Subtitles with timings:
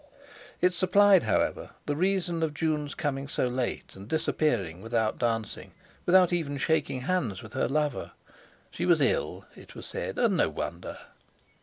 [0.61, 5.73] It supplied, however, the reason of Jun's coming so late and disappearing again without dancing,
[6.07, 8.13] without even shaking hands with her lover.
[8.71, 10.97] She was ill, it was said, and no wonder.